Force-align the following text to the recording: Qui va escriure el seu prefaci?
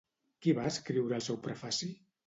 Qui 0.45 0.55
va 0.61 0.65
escriure 0.71 1.21
el 1.21 1.27
seu 1.29 1.41
prefaci? 1.47 1.95